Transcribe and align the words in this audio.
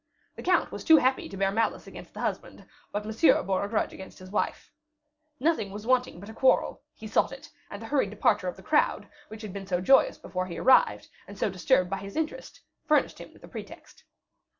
The 0.35 0.41
count 0.41 0.71
was 0.71 0.83
too 0.83 0.97
happy 0.97 1.29
to 1.29 1.37
bear 1.37 1.51
malice 1.51 1.85
against 1.85 2.15
the 2.15 2.21
husband; 2.21 2.65
but 2.91 3.05
Monsieur 3.05 3.43
bore 3.43 3.63
a 3.63 3.69
grudge 3.69 3.93
against 3.93 4.17
his 4.17 4.31
wife. 4.31 4.71
Nothing 5.39 5.69
was 5.69 5.85
wanting 5.85 6.19
but 6.19 6.27
a 6.27 6.33
quarrel; 6.33 6.81
he 6.95 7.05
sought 7.05 7.31
it, 7.31 7.51
and 7.69 7.79
the 7.79 7.85
hurried 7.85 8.09
departure 8.09 8.47
of 8.47 8.55
the 8.55 8.63
crowd, 8.63 9.07
which 9.27 9.43
had 9.43 9.53
been 9.53 9.67
so 9.67 9.79
joyous 9.79 10.17
before 10.17 10.47
he 10.47 10.57
arrived, 10.57 11.07
and 11.27 11.35
was 11.35 11.39
so 11.39 11.51
disturbed 11.51 11.91
by 11.91 11.97
his 11.99 12.17
entrance, 12.17 12.61
furnished 12.87 13.19
him 13.19 13.31
with 13.31 13.43
a 13.43 13.47
pretext. 13.47 14.03